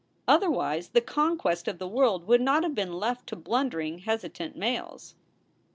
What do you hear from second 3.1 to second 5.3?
to blundering, hesitant males.